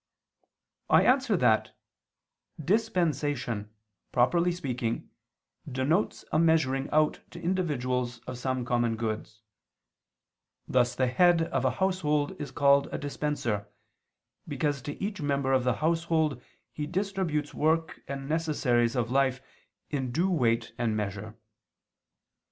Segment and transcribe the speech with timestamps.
[0.89, 1.77] I answer that,
[2.59, 3.69] Dispensation,
[4.11, 5.11] properly speaking,
[5.71, 9.43] denotes a measuring out to individuals of some common goods:
[10.67, 13.67] thus the head of a household is called a dispenser,
[14.47, 16.41] because to each member of the household
[16.73, 19.39] he distributes work and necessaries of life
[19.91, 21.37] in due weight and measure.